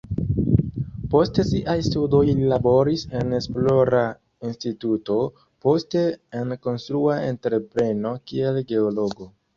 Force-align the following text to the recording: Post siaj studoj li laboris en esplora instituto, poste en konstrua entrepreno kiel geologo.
Post 1.09 1.35
siaj 1.49 1.75
studoj 1.87 2.21
li 2.29 2.47
laboris 2.53 3.03
en 3.19 3.35
esplora 3.39 4.01
instituto, 4.51 5.19
poste 5.67 6.05
en 6.41 6.57
konstrua 6.67 7.19
entrepreno 7.29 8.19
kiel 8.33 8.59
geologo. 8.73 9.35